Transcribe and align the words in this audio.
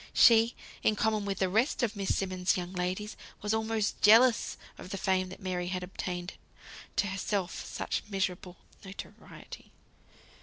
She, 0.15 0.55
in 0.81 0.95
common 0.95 1.25
with 1.25 1.37
the 1.37 1.47
rest 1.47 1.83
of 1.83 1.95
Miss 1.95 2.15
Simmonds' 2.17 2.57
young 2.57 2.73
ladies, 2.73 3.15
was 3.43 3.53
almost 3.53 4.01
jealous 4.01 4.57
of 4.79 4.89
the 4.89 4.97
fame 4.97 5.29
that 5.29 5.39
Mary 5.39 5.67
had 5.67 5.83
obtained; 5.83 6.33
to 6.95 7.05
herself, 7.05 7.63
such 7.63 8.01
miserable 8.09 8.57
notoriety. 8.83 9.71